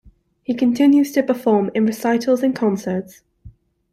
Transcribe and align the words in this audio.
He 0.41 0.55
continues 0.55 1.11
to 1.11 1.21
perform 1.21 1.69
in 1.75 1.85
recitals 1.85 2.41
and 2.41 2.55
concerts. 2.55 3.21